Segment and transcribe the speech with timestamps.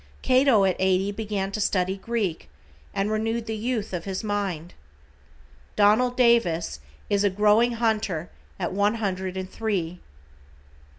[0.23, 2.49] Cato at eighty began to study Greek,
[2.91, 4.73] and renewed the youth of his mind.
[5.75, 9.99] Donald Davis is a growing hunter at one hundred and three.